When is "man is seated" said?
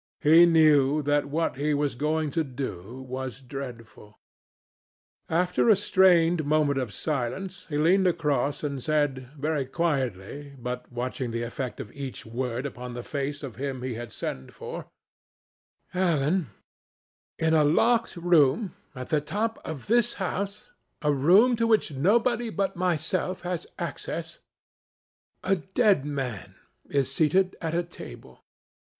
26.07-27.55